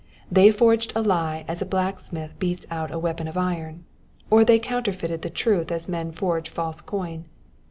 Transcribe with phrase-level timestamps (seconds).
[0.31, 3.85] They forged a lie as a blacksmith beats out a weapon of iron,
[4.31, 7.25] or they counterfeited the truth as men forge false coin.